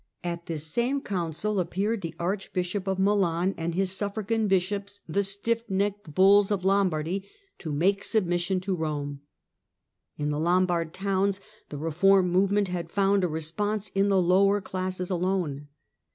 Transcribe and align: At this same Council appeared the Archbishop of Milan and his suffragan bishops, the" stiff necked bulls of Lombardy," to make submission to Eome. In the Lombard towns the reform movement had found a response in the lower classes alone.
At 0.23 0.47
this 0.47 0.65
same 0.65 1.01
Council 1.01 1.59
appeared 1.59 2.01
the 2.01 2.15
Archbishop 2.17 2.87
of 2.87 2.97
Milan 2.97 3.53
and 3.55 3.75
his 3.75 3.91
suffragan 3.91 4.47
bishops, 4.47 5.01
the" 5.07 5.21
stiff 5.33 5.69
necked 5.69 6.15
bulls 6.15 6.49
of 6.49 6.65
Lombardy," 6.65 7.29
to 7.59 7.71
make 7.71 8.03
submission 8.03 8.59
to 8.61 8.75
Eome. 8.75 9.19
In 10.17 10.29
the 10.29 10.39
Lombard 10.39 10.91
towns 10.91 11.39
the 11.69 11.77
reform 11.77 12.29
movement 12.31 12.69
had 12.69 12.89
found 12.89 13.23
a 13.23 13.27
response 13.27 13.89
in 13.93 14.09
the 14.09 14.19
lower 14.19 14.59
classes 14.59 15.11
alone. 15.11 15.67